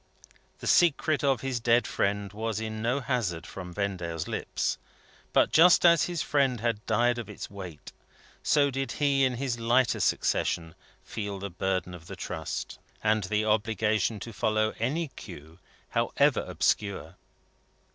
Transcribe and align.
The 0.61 0.65
secret 0.65 1.23
of 1.23 1.41
his 1.41 1.59
dead 1.59 1.85
friend 1.85 2.33
was 2.33 2.59
in 2.59 2.81
no 2.81 3.01
hazard 3.01 3.45
from 3.45 3.71
Vendale's 3.71 4.27
lips; 4.27 4.79
but 5.31 5.51
just 5.51 5.85
as 5.85 6.05
his 6.05 6.23
friend 6.23 6.59
had 6.59 6.83
died 6.87 7.19
of 7.19 7.29
its 7.29 7.51
weight, 7.51 7.91
so 8.41 8.71
did 8.71 8.93
he 8.93 9.23
in 9.23 9.35
his 9.35 9.59
lighter 9.59 9.99
succession 9.99 10.73
feel 11.03 11.37
the 11.37 11.51
burden 11.51 11.93
of 11.93 12.07
the 12.07 12.15
trust, 12.15 12.79
and 13.03 13.25
the 13.25 13.45
obligation 13.45 14.19
to 14.21 14.33
follow 14.33 14.73
any 14.79 15.09
clue, 15.09 15.59
however 15.89 16.43
obscure. 16.47 17.15